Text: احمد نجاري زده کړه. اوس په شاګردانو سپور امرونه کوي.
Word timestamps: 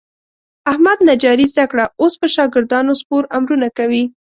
احمد 0.71 0.97
نجاري 1.09 1.45
زده 1.51 1.65
کړه. 1.71 1.85
اوس 2.01 2.13
په 2.21 2.27
شاګردانو 2.35 2.91
سپور 3.01 3.23
امرونه 3.37 3.67
کوي. 3.77 4.03